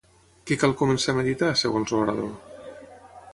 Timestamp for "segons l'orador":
1.65-2.33